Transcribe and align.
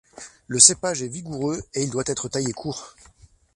Le 0.47 0.57
cépage 0.57 1.03
est 1.03 1.07
vigoureux 1.07 1.61
et 1.75 1.83
il 1.83 1.91
doit 1.91 2.01
être 2.07 2.27
taillé 2.27 2.53
court. 2.53 2.95